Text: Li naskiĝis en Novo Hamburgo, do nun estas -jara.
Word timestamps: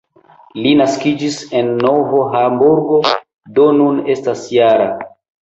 Li 0.61 0.69
naskiĝis 0.77 1.37
en 1.59 1.69
Novo 1.83 2.23
Hamburgo, 2.37 2.99
do 3.61 3.69
nun 3.83 4.03
estas 4.17 4.43
-jara. 4.57 4.91